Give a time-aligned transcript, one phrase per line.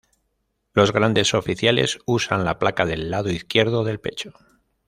[0.73, 4.33] Los Grandes Oficiales usan la placa del lado izquierdo del pecho.